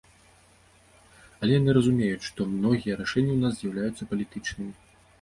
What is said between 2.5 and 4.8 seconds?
многія рашэнні ў нас з'яўляюцца палітычнымі.